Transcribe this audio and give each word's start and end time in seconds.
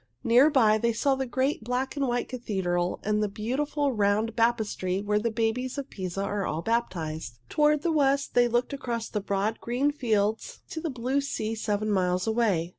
Near 0.23 0.49
by 0.49 0.79
they 0.79 0.93
saw 0.93 1.13
the 1.13 1.27
great 1.27 1.63
black 1.63 1.95
and 1.95 2.07
white 2.07 2.27
cathedral 2.27 2.99
and 3.03 3.21
the 3.21 3.27
beautiful 3.29 3.91
round 3.91 4.35
baptistry 4.35 4.99
where 4.99 5.19
the 5.19 5.29
babies 5.29 5.77
of 5.77 5.91
Pisa 5.91 6.23
are 6.23 6.43
all 6.43 6.63
baptized. 6.63 7.37
Toward 7.49 7.83
the 7.83 7.91
west 7.91 8.33
they 8.33 8.47
looked 8.47 8.73
across 8.73 9.11
broad, 9.11 9.61
green 9.61 9.91
fields 9.91 10.61
to 10.71 10.81
the 10.81 10.89
blue 10.89 11.21
sea 11.21 11.53
seven 11.53 11.91
miles 11.91 12.25
away. 12.25 12.69